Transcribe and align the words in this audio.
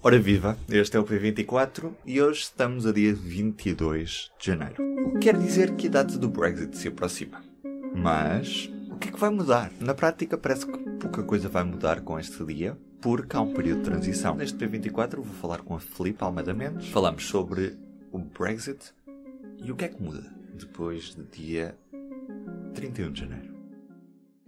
Ora 0.00 0.16
viva, 0.16 0.56
este 0.68 0.96
é 0.96 1.00
o 1.00 1.04
P24 1.04 1.92
e 2.06 2.22
hoje 2.22 2.42
estamos 2.42 2.86
a 2.86 2.92
dia 2.92 3.12
22 3.12 4.30
de 4.38 4.46
janeiro. 4.46 4.76
O 5.04 5.14
que 5.14 5.18
quer 5.18 5.36
dizer 5.36 5.74
que 5.74 5.88
a 5.88 5.90
data 5.90 6.16
do 6.16 6.28
Brexit 6.28 6.76
se 6.76 6.86
aproxima. 6.86 7.42
Mas 7.92 8.70
o 8.92 8.96
que 8.96 9.08
é 9.08 9.10
que 9.10 9.18
vai 9.18 9.28
mudar? 9.28 9.72
Na 9.80 9.94
prática 9.94 10.38
parece 10.38 10.66
que 10.66 10.78
pouca 11.00 11.24
coisa 11.24 11.48
vai 11.48 11.64
mudar 11.64 12.02
com 12.02 12.16
este 12.16 12.44
dia, 12.44 12.78
porque 13.00 13.36
há 13.36 13.40
um 13.40 13.52
período 13.52 13.78
de 13.78 13.86
transição. 13.86 14.36
Neste 14.36 14.56
P24 14.56 15.16
vou 15.16 15.34
falar 15.34 15.62
com 15.62 15.74
a 15.74 15.80
Filipe 15.80 16.22
Almeida 16.22 16.54
Mendes. 16.54 16.86
Falamos 16.90 17.26
sobre 17.26 17.76
o 18.12 18.20
Brexit 18.20 18.94
e 19.60 19.72
o 19.72 19.74
que 19.74 19.86
é 19.86 19.88
que 19.88 20.00
muda 20.00 20.24
depois 20.54 21.12
do 21.12 21.24
dia 21.24 21.76
31 22.72 23.10
de 23.10 23.20
janeiro. 23.20 23.57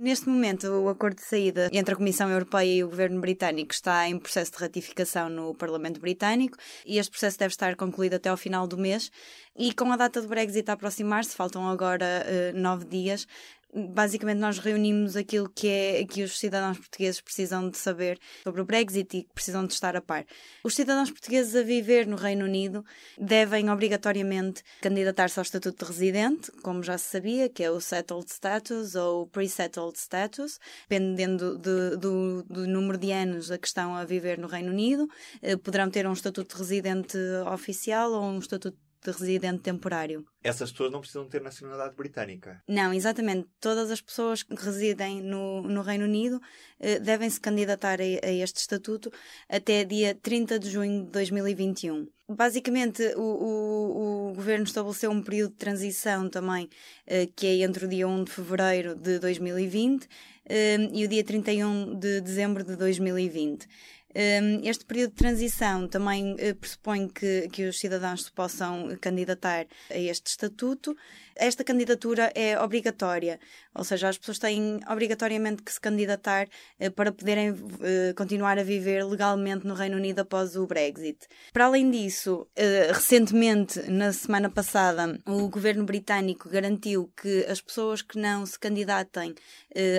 Neste 0.03 0.31
momento, 0.31 0.67
o 0.67 0.89
acordo 0.89 1.17
de 1.17 1.25
saída 1.25 1.69
entre 1.71 1.93
a 1.93 1.97
Comissão 1.97 2.31
Europeia 2.31 2.77
e 2.77 2.83
o 2.83 2.89
governo 2.89 3.21
britânico 3.21 3.71
está 3.71 4.09
em 4.09 4.19
processo 4.19 4.53
de 4.53 4.57
ratificação 4.57 5.29
no 5.29 5.55
Parlamento 5.55 6.01
Britânico 6.01 6.57
e 6.87 6.97
este 6.97 7.11
processo 7.11 7.39
deve 7.39 7.53
estar 7.53 7.77
concluído 7.77 8.15
até 8.15 8.31
ao 8.31 8.37
final 8.39 8.67
do 8.67 8.79
mês. 8.79 9.13
E 9.55 9.75
com 9.75 9.93
a 9.93 9.99
data 9.99 10.23
do 10.23 10.29
Brexit 10.29 10.71
a 10.71 10.73
aproximar-se, 10.73 11.37
faltam 11.37 11.69
agora 11.69 12.25
uh, 12.25 12.59
nove 12.59 12.87
dias, 12.87 13.27
basicamente 13.75 14.39
nós 14.39 14.59
reunimos 14.59 15.17
aquilo 15.17 15.49
que 15.49 15.69
é 15.69 16.05
que 16.05 16.23
os 16.23 16.39
cidadãos 16.39 16.79
portugueses 16.79 17.21
precisam 17.21 17.69
de 17.69 17.77
saber 17.77 18.19
sobre 18.43 18.61
o 18.61 18.65
Brexit 18.65 19.17
e 19.17 19.23
que 19.23 19.33
precisam 19.33 19.67
de 19.67 19.73
estar 19.73 19.97
a 19.97 20.01
par. 20.01 20.25
Os 20.65 20.75
cidadãos 20.75 21.11
portugueses 21.11 21.55
a 21.55 21.63
viver 21.63 22.07
no 22.07 22.17
Reino 22.17 22.45
Unido 22.45 22.85
devem 23.19 23.71
obrigatoriamente 23.71 24.63
candidatar-se 24.81 25.39
ao 25.39 25.43
estatuto 25.43 25.85
de 25.85 25.91
residente, 25.91 26.51
como 26.63 26.83
já 26.83 26.99
se 26.99 27.11
sabia, 27.11 27.49
que 27.49 27.63
é 27.63 27.71
o 27.71 27.81
settled 27.81 28.31
status 28.31 28.95
ou 28.95 29.27
pre-settled 29.27 29.97
status, 29.99 30.59
dependendo 30.89 31.59
do, 31.59 31.97
do, 31.97 32.43
do, 32.45 32.67
número 32.67 32.99
de 32.99 33.13
anos 33.13 33.51
a 33.51 33.59
que 33.59 33.67
estão 33.67 33.95
a 33.95 34.05
viver 34.05 34.39
no 34.39 34.47
Reino 34.47 34.71
Unido, 34.71 35.09
eh, 35.43 35.57
poderão 35.57 35.91
ter 35.91 36.07
um 36.07 36.13
estatuto 36.13 36.55
de 36.55 36.61
residente 36.61 37.17
oficial 37.47 38.13
ou 38.13 38.23
um 38.23 38.39
estatuto 38.39 38.77
de 39.03 39.11
residente 39.11 39.63
temporário. 39.63 40.25
Essas 40.43 40.71
pessoas 40.71 40.93
não 40.93 41.01
precisam 41.01 41.27
ter 41.27 41.41
nacionalidade 41.41 41.95
britânica. 41.95 42.63
Não, 42.69 42.93
exatamente. 42.93 43.49
Todas 43.61 43.91
as 43.91 44.01
pessoas 44.01 44.43
que 44.43 44.55
residem 44.55 45.23
no, 45.23 45.63
no 45.63 45.83
Reino 45.83 46.05
Unido 46.05 46.41
eh, 46.79 46.99
devem 46.99 47.29
se 47.29 47.41
candidatar 47.41 48.01
a, 48.01 48.05
a, 48.05 48.33
este 48.33 48.59
estatuto 48.59 49.11
até 49.49 49.85
dia 49.85 50.15
30 50.15 50.59
de 50.59 50.71
junho 50.71 51.05
de 51.05 51.11
2021. 51.11 52.07
Basicamente, 52.29 53.03
o, 53.17 53.21
o, 53.21 54.31
o 54.31 54.35
governo 54.35 54.65
estabeleceu 54.65 55.11
um 55.11 55.23
período 55.23 55.53
de 55.53 55.57
transição 55.57 56.29
também, 56.29 56.69
eh, 57.07 57.27
que 57.35 57.47
é 57.47 57.65
entre 57.65 57.87
o 57.87 57.89
dia 57.89 58.07
1 58.07 58.25
de 58.25 58.31
fevereiro 58.31 58.95
de 58.95 59.19
2020 59.19 60.09
eh, 60.47 60.77
e 60.93 61.05
o 61.05 61.09
dia 61.09 61.25
31 61.25 61.99
de 61.99 62.21
dezembro 62.21 62.65
de 62.65 62.77
2020. 62.77 63.67
Este 64.13 64.85
período 64.85 65.11
de 65.11 65.17
transição 65.17 65.87
também 65.87 66.35
eh, 66.39 66.53
pressupõe 66.53 67.09
que, 67.09 67.49
que 67.53 67.69
os 67.69 67.79
cidadãos 67.79 68.25
se 68.25 68.33
possam 68.33 68.97
candidatar 69.01 69.67
a 69.89 69.99
este 69.99 70.27
estatuto. 70.27 70.97
Esta 71.37 71.63
candidatura 71.63 72.31
é 72.35 72.59
obrigatória, 72.61 73.39
ou 73.75 73.85
seja, 73.85 74.09
as 74.09 74.19
pessoas 74.19 74.39
têm 74.39 74.81
obrigatoriamente 74.91 75.63
que 75.63 75.73
se 75.73 75.81
candidatar 75.81 76.49
eh, 76.79 76.91
para 76.91 77.13
poderem 77.13 77.55
eh, 77.83 78.13
continuar 78.17 78.59
a 78.59 78.65
viver 78.65 79.05
legalmente 79.05 79.67
no 79.67 79.75
Reino 79.75 79.97
Unido 79.97 80.21
após 80.21 80.57
o 80.57 80.67
Brexit. 80.67 81.29
Para 81.53 81.67
além 81.67 81.91
disso, 81.91 82.47
recentemente, 82.93 83.81
na 83.91 84.13
semana 84.13 84.51
passada, 84.51 85.19
o 85.25 85.49
governo 85.49 85.85
britânico 85.85 86.49
garantiu 86.49 87.11
que 87.17 87.45
as 87.47 87.61
pessoas 87.61 88.03
que 88.03 88.19
não 88.19 88.45
se 88.45 88.59
candidatem 88.59 89.35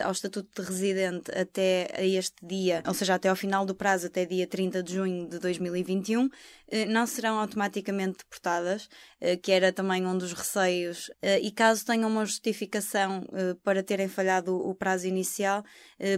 ao 0.04 0.12
estatuto 0.12 0.62
de 0.62 0.68
residente 0.68 1.32
até 1.32 1.88
este 2.06 2.46
dia, 2.46 2.84
ou 2.86 2.94
seja, 2.94 3.16
até 3.16 3.30
ao 3.30 3.36
final 3.36 3.66
do 3.66 3.74
prazo 3.74 4.01
até 4.06 4.26
dia 4.26 4.48
30 4.48 4.84
de 4.84 4.94
junho 4.94 5.28
de 5.28 5.40
2021, 5.40 6.30
eh, 6.68 6.86
não 6.86 7.06
serão 7.06 7.40
automaticamente 7.40 8.20
deportadas, 8.20 8.90
eh, 9.20 9.38
que 9.38 9.52
era 9.52 9.72
também 9.72 10.06
um 10.06 10.18
dos 10.18 10.34
receios, 10.34 11.12
eh, 11.22 11.40
e 11.40 11.52
caso 11.52 11.86
tenham 11.86 12.10
uma 12.10 12.26
justificação 12.26 13.26
para 13.64 13.84
terem 13.84 14.08
falhado 14.08 14.56
o 14.56 14.74
prazo 14.76 15.08
inicial, 15.08 15.64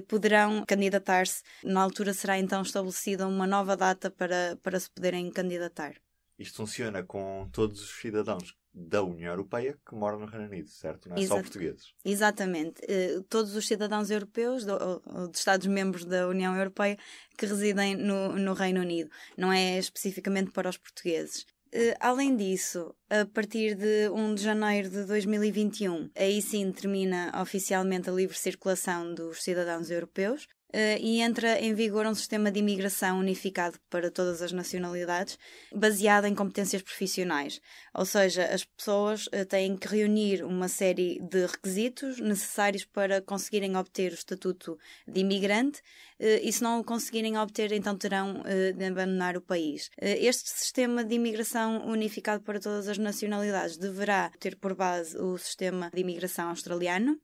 poderão 0.08 0.64
candidatar-se. 0.66 1.44
Na 1.64 1.82
altura 1.82 2.14
será 2.14 2.38
então 2.40 2.62
estabelecida 2.62 3.28
uma 3.28 3.48
nova 3.48 3.76
data 3.76 4.10
para, 4.10 4.58
para 4.62 4.80
se 4.80 4.90
poderem 4.90 5.30
candidatar. 5.32 5.96
Isto 6.38 6.58
funciona 6.58 7.04
com 7.04 7.48
todos 7.52 7.82
os 7.82 8.00
cidadãos 8.00 8.56
da 8.74 9.04
União 9.04 9.32
Europeia 9.32 9.78
que 9.88 9.94
moram 9.94 10.20
no 10.20 10.26
Reino 10.26 10.48
Unido, 10.48 10.68
certo? 10.68 11.08
Não 11.08 11.16
é 11.16 11.20
Exato. 11.20 11.36
só 11.38 11.44
portugueses. 11.44 11.94
Exatamente. 12.04 12.82
Uh, 12.84 13.22
todos 13.24 13.56
os 13.56 13.68
cidadãos 13.68 14.10
europeus, 14.10 14.66
do, 14.66 15.02
de 15.30 15.38
Estados-membros 15.38 16.06
da 16.06 16.28
União 16.28 16.56
Europeia, 16.56 16.98
que 17.38 17.46
residem 17.46 17.96
no, 17.96 18.34
no 18.34 18.54
Reino 18.54 18.82
Unido. 18.82 19.10
Não 19.38 19.52
é 19.52 19.78
especificamente 19.78 20.52
para 20.52 20.70
os 20.70 20.78
portugueses. 20.78 21.46
Uh, 21.74 21.94
além 22.00 22.36
disso, 22.36 22.96
a 23.10 23.26
partir 23.26 23.76
de 23.76 24.10
1 24.10 24.36
de 24.36 24.44
janeiro 24.44 24.90
de 24.90 25.06
2021, 25.06 26.10
aí 26.16 26.42
sim 26.42 26.72
termina 26.72 27.32
oficialmente 27.42 28.10
a 28.10 28.14
livre 28.14 28.38
circulação 28.38 29.14
dos 29.14 29.44
cidadãos 29.44 29.90
europeus, 29.92 30.48
Uh, 30.74 30.98
e 31.00 31.22
entra 31.22 31.60
em 31.60 31.72
vigor 31.76 32.08
um 32.08 32.16
sistema 32.16 32.50
de 32.50 32.58
imigração 32.58 33.20
unificado 33.20 33.78
para 33.92 34.10
todas 34.10 34.42
as 34.42 34.52
nacionalidades, 34.52 35.38
baseado 35.72 36.26
em 36.26 36.34
competências 36.34 36.82
profissionais. 36.82 37.62
Ou 37.94 38.04
seja, 38.08 38.46
as 38.46 38.64
pessoas 38.64 39.28
uh, 39.28 39.46
têm 39.48 39.78
que 39.78 39.88
reunir 39.88 40.44
uma 40.44 40.68
série 40.68 41.20
de 41.30 41.46
requisitos 41.46 42.20
necessários 42.20 42.86
para 42.86 43.22
conseguirem 43.22 43.78
obter 43.78 44.14
o 44.14 44.16
estatuto 44.16 44.76
de 45.08 45.20
imigrante, 45.20 45.80
uh, 46.20 46.42
e 46.42 46.52
se 46.52 46.64
não 46.64 46.80
o 46.80 46.84
conseguirem 46.84 47.38
obter, 47.38 47.72
então 47.72 47.96
terão 47.96 48.42
de 48.76 48.86
abandonar 48.86 49.38
o 49.38 49.42
país. 49.42 49.92
Este 50.00 50.50
sistema 50.50 51.04
de 51.04 51.16
imigração 51.16 51.86
unificado 51.88 52.42
para 52.44 52.60
todas 52.60 52.88
as 52.88 52.98
nacionalidades 52.98 53.78
deverá 53.78 54.32
ter 54.40 54.56
por 54.56 54.74
base 54.74 55.16
o 55.18 55.38
sistema 55.38 55.92
de 55.94 56.02
imigração 56.02 56.50
australiano, 56.50 57.20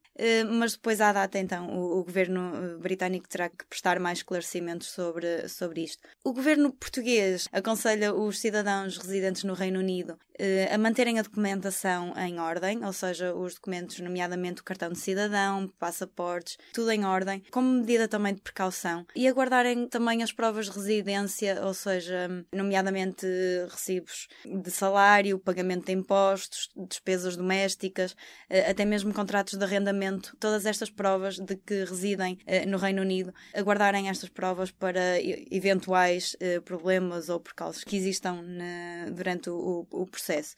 mas 0.58 0.74
depois, 0.74 1.00
à 1.00 1.12
data, 1.12 1.38
então, 1.38 1.68
o, 1.70 1.98
o 1.98 2.04
governo 2.04 2.78
britânico 2.78 3.28
terá 3.28 3.39
terá 3.40 3.48
que 3.48 3.64
prestar 3.64 3.98
mais 3.98 4.18
esclarecimentos 4.18 4.88
sobre, 4.88 5.48
sobre 5.48 5.82
isto. 5.82 6.06
O 6.22 6.34
governo 6.34 6.72
português 6.72 7.48
aconselha 7.50 8.12
os 8.12 8.38
cidadãos 8.38 8.98
residentes 8.98 9.44
no 9.44 9.54
Reino 9.54 9.80
Unido 9.80 10.18
eh, 10.42 10.72
a 10.72 10.78
manterem 10.78 11.18
a 11.18 11.22
documentação 11.22 12.14
em 12.16 12.38
ordem, 12.38 12.82
ou 12.82 12.94
seja, 12.94 13.34
os 13.34 13.56
documentos, 13.56 14.00
nomeadamente 14.00 14.62
o 14.62 14.64
cartão 14.64 14.90
de 14.90 14.98
cidadão, 14.98 15.68
passaportes, 15.78 16.56
tudo 16.72 16.90
em 16.90 17.04
ordem, 17.04 17.42
como 17.50 17.70
medida 17.70 18.08
também 18.08 18.32
de 18.32 18.40
precaução, 18.40 19.06
e 19.14 19.28
aguardarem 19.28 19.86
também 19.86 20.22
as 20.22 20.32
provas 20.32 20.64
de 20.64 20.72
residência, 20.72 21.62
ou 21.62 21.74
seja, 21.74 22.26
nomeadamente 22.50 23.26
recibos 23.68 24.28
de 24.46 24.70
salário, 24.70 25.38
pagamento 25.38 25.84
de 25.84 25.92
impostos, 25.92 26.70
despesas 26.88 27.36
domésticas, 27.36 28.16
eh, 28.48 28.70
até 28.70 28.86
mesmo 28.86 29.12
contratos 29.12 29.58
de 29.58 29.64
arrendamento, 29.64 30.34
todas 30.40 30.64
estas 30.64 30.88
provas 30.88 31.38
de 31.38 31.54
que 31.54 31.84
residem 31.84 32.38
eh, 32.46 32.64
no 32.64 32.78
Reino 32.78 33.02
Unido 33.02 33.29
aguardarem 33.54 34.08
estas 34.08 34.28
provas 34.28 34.70
para 34.70 35.20
eventuais 35.50 36.34
uh, 36.34 36.62
problemas 36.62 37.28
ou 37.28 37.40
percalços 37.40 37.84
que 37.84 37.96
existam 37.96 38.42
na, 38.42 39.10
durante 39.10 39.50
o, 39.50 39.86
o 39.90 40.06
processo. 40.06 40.54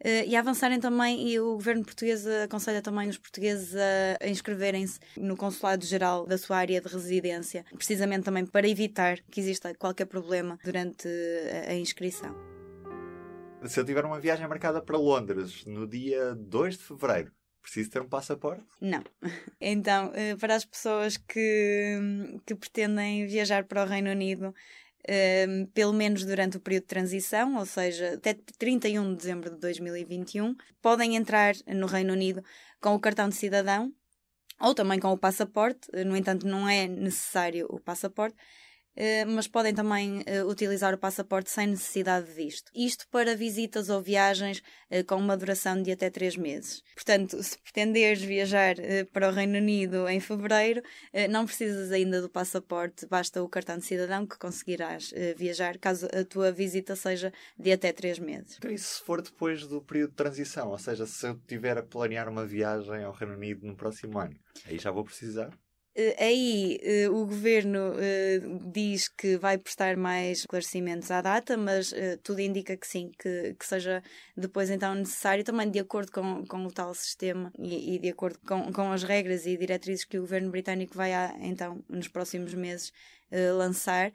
Uh, 0.00 0.26
e 0.26 0.34
avançarem 0.34 0.80
também, 0.80 1.28
e 1.28 1.38
o 1.38 1.54
governo 1.54 1.84
português 1.84 2.26
aconselha 2.26 2.82
também 2.82 3.08
os 3.08 3.18
portugueses 3.18 3.74
a, 3.76 4.28
inscreverem-se 4.28 4.98
no 5.16 5.36
Consulado-Geral 5.36 6.26
da 6.26 6.36
sua 6.36 6.56
área 6.56 6.80
de 6.80 6.88
residência, 6.88 7.64
precisamente 7.76 8.24
também 8.24 8.44
para 8.44 8.68
evitar 8.68 9.18
que 9.30 9.40
exista 9.40 9.72
qualquer 9.74 10.06
problema 10.06 10.58
durante 10.64 11.06
a, 11.06 11.70
a 11.70 11.74
inscrição. 11.74 12.34
Se 13.64 13.78
eu 13.78 13.84
tiver 13.84 14.04
uma 14.04 14.18
viagem 14.18 14.48
marcada 14.48 14.82
para 14.82 14.98
Londres 14.98 15.64
no 15.64 15.86
dia 15.86 16.34
2 16.34 16.78
de 16.78 16.82
fevereiro, 16.82 17.32
Preciso 17.62 17.90
ter 17.90 18.02
um 18.02 18.08
passaporte? 18.08 18.64
Não. 18.80 19.02
Então, 19.60 20.10
eh, 20.14 20.34
para 20.36 20.56
as 20.56 20.64
pessoas 20.64 21.16
que, 21.16 21.96
que 22.44 22.54
pretendem 22.54 23.26
viajar 23.28 23.64
para 23.64 23.84
o 23.84 23.86
Reino 23.86 24.10
Unido, 24.10 24.52
um, 25.08 25.66
pelo 25.66 25.92
menos 25.92 26.24
durante 26.24 26.56
o 26.56 26.60
período 26.60 26.82
de 26.82 26.88
transição, 26.88 27.56
ou 27.56 27.66
seja, 27.66 28.14
até 28.14 28.34
31 28.58 29.10
de 29.10 29.16
dezembro 29.16 29.50
de 29.50 29.58
2021, 29.58 30.54
podem 30.80 31.16
entrar 31.16 31.54
no 31.66 31.86
Reino 31.86 32.12
Unido 32.12 32.42
com 32.80 32.94
o 32.94 33.00
cartão 33.00 33.28
de 33.28 33.36
cidadão 33.36 33.92
ou 34.60 34.74
também 34.74 35.00
com 35.00 35.12
o 35.12 35.18
passaporte. 35.18 35.88
No 36.04 36.16
entanto, 36.16 36.46
não 36.46 36.68
é 36.68 36.86
necessário 36.86 37.66
o 37.68 37.80
passaporte. 37.80 38.36
Eh, 38.94 39.24
mas 39.24 39.48
podem 39.48 39.74
também 39.74 40.22
eh, 40.26 40.44
utilizar 40.44 40.94
o 40.94 40.98
passaporte 40.98 41.50
sem 41.50 41.66
necessidade 41.66 42.26
de 42.26 42.32
visto. 42.32 42.70
Isto 42.74 43.06
para 43.08 43.34
visitas 43.34 43.88
ou 43.88 44.02
viagens 44.02 44.62
eh, 44.90 45.02
com 45.02 45.16
uma 45.16 45.36
duração 45.36 45.82
de 45.82 45.90
até 45.90 46.10
três 46.10 46.36
meses. 46.36 46.82
Portanto, 46.94 47.42
se 47.42 47.58
pretenderes 47.58 48.22
viajar 48.22 48.76
para 49.12 49.28
o 49.28 49.32
Reino 49.32 49.58
Unido 49.58 50.08
em 50.08 50.20
fevereiro, 50.20 50.82
não 51.30 51.46
precisas 51.46 51.90
ainda 51.90 52.20
do 52.20 52.28
passaporte, 52.28 53.06
basta 53.06 53.42
o 53.42 53.48
cartão 53.48 53.78
de 53.78 53.84
cidadão 53.84 54.26
que 54.26 54.38
conseguirás 54.38 55.12
viajar 55.36 55.78
caso 55.78 56.06
a 56.06 56.24
tua 56.24 56.52
visita 56.52 56.94
seja 56.94 57.32
de 57.58 57.72
até 57.72 57.92
três 57.92 58.18
meses. 58.18 58.56
Então, 58.58 58.70
e 58.70 58.78
se 58.78 59.00
for 59.00 59.22
depois 59.22 59.66
do 59.66 59.80
período 59.82 60.10
de 60.10 60.16
transição? 60.16 60.70
Ou 60.70 60.78
seja, 60.78 61.06
se 61.06 61.26
eu 61.26 61.38
tiver 61.46 61.78
a 61.78 61.82
planear 61.82 62.28
uma 62.28 62.46
viagem 62.46 63.02
ao 63.04 63.12
Reino 63.12 63.34
Unido 63.34 63.66
no 63.66 63.76
próximo 63.76 64.18
ano, 64.18 64.36
aí 64.66 64.78
já 64.78 64.90
vou 64.90 65.04
precisar? 65.04 65.50
Eh, 65.94 66.16
aí 66.18 66.78
eh, 66.82 67.08
o 67.10 67.26
governo 67.26 67.92
eh, 67.98 68.40
diz 68.72 69.08
que 69.08 69.36
vai 69.36 69.58
prestar 69.58 69.94
mais 69.96 70.38
esclarecimentos 70.40 71.10
à 71.10 71.20
data, 71.20 71.56
mas 71.56 71.92
tudo 72.22 72.40
indica 72.40 72.76
que 72.76 72.86
sim, 72.86 73.10
que, 73.18 73.54
que 73.58 73.66
seja 73.66 74.02
depois 74.36 74.70
então 74.70 74.94
necessário, 74.94 75.44
também 75.44 75.70
de 75.70 75.78
acordo 75.78 76.10
com, 76.10 76.46
com 76.46 76.64
o 76.66 76.72
tal 76.72 76.94
sistema 76.94 77.52
e, 77.58 77.96
e 77.96 77.98
de 77.98 78.08
acordo 78.08 78.38
com, 78.46 78.72
com 78.72 78.90
as 78.90 79.02
regras 79.02 79.44
e 79.46 79.56
diretrizes 79.56 80.04
que 80.06 80.18
o 80.18 80.22
governo 80.22 80.50
britânico 80.50 80.94
vai 80.94 81.12
então 81.42 81.84
nos 81.88 82.08
próximos 82.08 82.54
meses 82.54 82.92
lançar. 83.56 84.12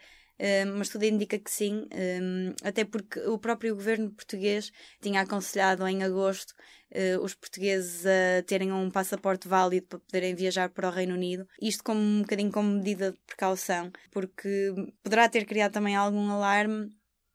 Mas 0.78 0.90
tudo 0.90 1.04
indica 1.04 1.40
que 1.40 1.50
sim, 1.50 1.88
um, 2.22 2.54
até 2.64 2.86
porque 2.86 3.20
o 3.22 3.40
próprio 3.40 3.76
governo 3.76 4.12
português 4.12 4.72
tinha 5.02 5.22
aconselhado 5.22 5.88
em 5.88 6.04
agosto 6.04 6.54
uh, 6.92 7.24
os 7.24 7.34
portugueses 7.34 8.06
a 8.06 8.44
terem 8.44 8.72
um 8.72 8.90
passaporte 8.92 9.48
válido 9.48 9.88
para 9.88 10.00
poderem 10.00 10.36
viajar 10.36 10.70
para 10.70 10.88
o 10.90 10.92
Reino 10.92 11.16
Unido. 11.16 11.48
Isto 11.62 11.84
como 11.84 12.00
um 12.00 12.22
bocadinho 12.22 12.52
como 12.52 12.70
medida 12.70 13.12
de 13.12 13.20
precaução, 13.26 13.92
porque 14.12 14.74
poderá 15.04 15.28
ter 15.28 15.46
criado 15.46 15.74
também 15.74 15.96
algum 15.96 16.30
alarme 16.30 16.90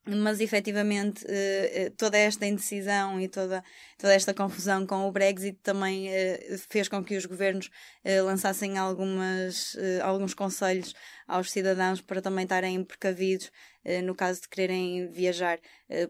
mas 0.07 0.41
efetivamente 0.41 1.25
eh, 1.29 1.93
toda 1.97 2.19
esta 2.19 2.47
indecisão 2.47 3.21
e 3.21 3.29
toda, 3.29 3.63
toda 3.99 4.15
esta 4.15 4.35
confusão 4.35 4.87
com 4.87 5.07
o 5.09 5.13
Brexit 5.13 5.59
também 5.63 6.09
fez 6.69 6.89
com 6.89 7.03
que 7.05 7.17
os 7.17 7.25
governos 7.25 7.71
lançassem 8.25 8.79
algumas, 8.79 9.77
alguns 10.03 10.35
conselhos 10.35 10.95
aos 11.27 11.51
cidadãos 11.51 12.01
para 12.01 12.21
também 12.21 12.43
estarem 12.43 12.83
precavidos 12.83 13.51
no 14.05 14.15
caso 14.15 14.43
de 14.43 14.49
quererem 14.49 15.09
viajar 15.09 15.59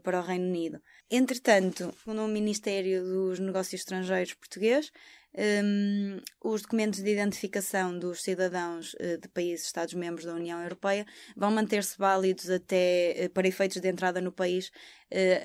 para 0.03 0.21
o 0.21 0.23
Reino 0.23 0.47
Unido. 0.47 0.81
Entretanto, 1.11 1.95
no 2.07 2.27
Ministério 2.27 3.05
dos 3.05 3.39
Negócios 3.39 3.81
Estrangeiros 3.81 4.33
português, 4.35 4.91
um, 5.35 6.21
os 6.45 6.63
documentos 6.63 7.03
de 7.03 7.11
identificação 7.11 7.99
dos 7.99 8.23
cidadãos 8.23 8.95
uh, 8.95 9.19
de 9.21 9.29
países 9.29 9.67
Estados-membros 9.67 10.27
da 10.27 10.35
União 10.35 10.63
Europeia 10.63 11.07
vão 11.37 11.51
manter-se 11.51 11.97
válidos 11.97 12.51
até, 12.51 13.25
uh, 13.25 13.31
para 13.31 13.49
efeitos 13.49 13.81
de 13.81 13.89
entrada 13.89 14.21
no 14.21 14.31
país 14.31 14.71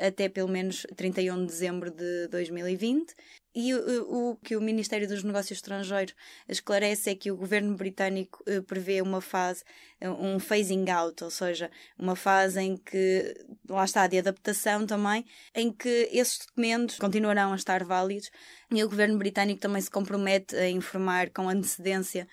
até 0.05 0.29
pelo 0.29 0.49
menos 0.49 0.85
31 0.95 1.41
de 1.41 1.45
dezembro 1.47 1.91
de 1.91 2.27
2020 2.29 3.13
e 3.59 3.73
o, 3.73 4.33
o, 4.33 4.35
que 4.35 4.55
o 4.55 4.61
Ministério 4.61 5.07
dos 5.07 5.23
Negócios 5.23 5.57
Estrangeiros 5.57 6.13
esclarece 6.47 7.09
é 7.09 7.15
que 7.15 7.31
o 7.31 7.35
governo 7.35 7.75
britânico 7.75 8.43
uh, 8.47 8.61
prevê 8.61 9.01
uma 9.01 9.19
fase, 9.19 9.63
um 9.99 10.37
phasing 10.37 10.87
out, 10.91 11.23
ou 11.23 11.31
seja, 11.31 11.71
uma 11.97 12.15
fase 12.15 12.61
em 12.61 12.77
que, 12.77 13.33
lá 13.67 13.83
está, 13.83 14.05
de 14.05 14.19
adaptação 14.19 14.85
também, 14.85 15.25
em 15.55 15.71
que 15.71 16.07
esses 16.11 16.45
documentos 16.45 16.99
continuarão 16.99 17.51
a 17.51 17.55
estar 17.55 17.83
válidos. 17.83 18.29
E 18.69 18.83
o 18.83 18.89
governo 18.89 19.17
britânico 19.17 19.59
também 19.59 19.81
se 19.81 19.89
compromete 19.89 20.55
a 20.55 20.69
informar 20.69 21.31
com 21.31 21.49
antecedência 21.49 22.27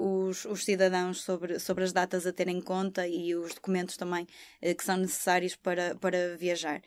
os, 0.00 0.44
os, 0.44 0.64
cidadãos 0.64 1.22
sobre, 1.22 1.58
sobre 1.58 1.82
as 1.82 1.92
datas 1.92 2.24
a 2.24 2.32
ter 2.32 2.46
em 2.46 2.60
conta 2.60 3.06
e 3.06 3.34
os 3.34 3.52
documentos 3.52 3.96
também 3.96 4.24
que 4.60 4.84
são 4.84 4.96
necessários 4.96 5.56
para, 5.56 5.96
para 5.96 6.36
viajar. 6.56 6.82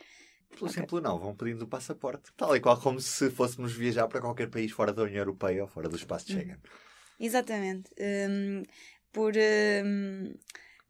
Pelo 0.50 0.66
okay. 0.70 0.82
simples 0.82 1.04
não, 1.04 1.20
vão 1.20 1.36
pedindo 1.36 1.64
o 1.64 1.68
passaporte. 1.68 2.32
Tal 2.36 2.56
e 2.56 2.60
qual 2.60 2.80
como 2.80 3.00
se 3.00 3.30
fôssemos 3.30 3.74
viajar 3.74 4.08
para 4.08 4.20
qualquer 4.20 4.50
país 4.50 4.72
fora 4.72 4.92
da 4.92 5.04
União 5.04 5.20
Europeia 5.20 5.62
ou 5.62 5.68
fora 5.68 5.88
do 5.88 5.96
espaço 5.96 6.26
de 6.28 6.34
Schengen. 6.34 6.58
Exatamente. 7.20 7.90
Um, 8.00 8.64
por, 9.12 9.34
um, 9.86 10.34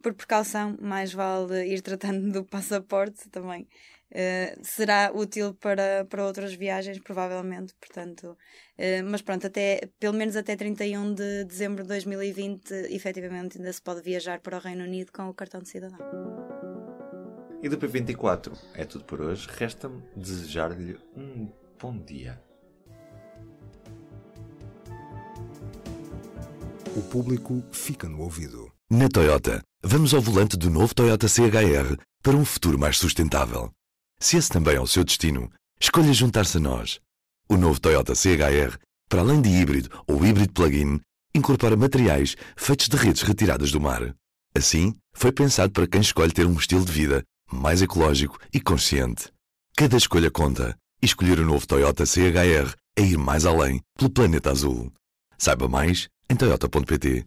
por 0.01 0.13
precaução, 0.13 0.77
mais 0.79 1.11
vale 1.11 1.65
ir 1.67 1.81
tratando 1.81 2.31
do 2.31 2.45
passaporte 2.45 3.29
também. 3.29 3.67
Uh, 4.11 4.57
será 4.63 5.11
útil 5.13 5.53
para, 5.53 6.03
para 6.05 6.25
outras 6.25 6.53
viagens, 6.53 6.97
provavelmente, 6.97 7.75
portanto, 7.75 8.31
uh, 8.31 9.03
mas 9.05 9.21
pronto, 9.21 9.45
até, 9.45 9.87
pelo 9.99 10.15
menos 10.15 10.35
até 10.35 10.55
31 10.55 11.13
de 11.13 11.45
dezembro 11.45 11.83
de 11.83 11.89
2020, 11.89 12.71
efetivamente 12.89 13.59
ainda 13.59 13.71
se 13.71 13.81
pode 13.81 14.01
viajar 14.01 14.39
para 14.39 14.57
o 14.57 14.59
Reino 14.59 14.83
Unido 14.83 15.11
com 15.11 15.29
o 15.29 15.33
cartão 15.33 15.61
de 15.61 15.69
cidadão. 15.69 16.38
E 17.61 17.67
do 17.67 17.77
P24 17.77 18.53
é 18.73 18.85
tudo 18.85 19.03
por 19.03 19.19
hoje. 19.19 19.47
Resta-me 19.51 20.01
desejar-lhe 20.15 20.97
um 21.15 21.51
bom 21.77 21.97
dia. 21.97 22.41
O 26.95 27.01
público 27.01 27.61
fica 27.71 28.07
no 28.07 28.21
ouvido. 28.21 28.71
Na 28.89 29.09
Toyota, 29.09 29.61
vamos 29.83 30.13
ao 30.13 30.21
volante 30.21 30.55
do 30.55 30.69
novo 30.69 30.95
Toyota 30.95 31.27
CHR 31.27 31.97
para 32.23 32.37
um 32.37 32.45
futuro 32.45 32.79
mais 32.79 32.97
sustentável. 32.97 33.69
Se 34.21 34.37
esse 34.37 34.49
também 34.49 34.75
é 34.75 34.81
o 34.81 34.87
seu 34.87 35.03
destino, 35.03 35.51
escolha 35.81 36.13
juntar-se 36.13 36.57
a 36.57 36.61
nós. 36.61 37.01
O 37.49 37.57
novo 37.57 37.79
Toyota 37.79 38.15
CHR, 38.15 38.77
para 39.09 39.19
além 39.19 39.41
de 39.41 39.49
híbrido 39.49 39.89
ou 40.07 40.25
híbrido 40.25 40.53
plug-in, 40.53 41.01
incorpora 41.35 41.75
materiais 41.75 42.37
feitos 42.55 42.87
de 42.87 42.95
redes 42.95 43.21
retiradas 43.21 43.71
do 43.71 43.81
mar. 43.81 44.15
Assim, 44.55 44.95
foi 45.13 45.31
pensado 45.31 45.73
para 45.73 45.87
quem 45.87 45.99
escolhe 45.99 46.31
ter 46.31 46.45
um 46.45 46.53
estilo 46.53 46.85
de 46.85 46.91
vida 46.91 47.23
mais 47.51 47.81
ecológico 47.81 48.37
e 48.53 48.59
consciente. 48.59 49.31
Cada 49.75 49.97
escolha 49.97 50.29
conta 50.29 50.77
e 51.01 51.05
escolher 51.05 51.39
o 51.39 51.45
novo 51.45 51.65
Toyota 51.65 52.05
CHR 52.05 52.75
é 52.97 53.01
ir 53.01 53.17
mais 53.17 53.45
além 53.45 53.81
pelo 53.97 54.09
planeta 54.09 54.51
azul. 54.51 54.91
Saiba 55.37 55.67
mais 55.67 56.09
em 56.29 56.35
toyota.pt 56.35 57.25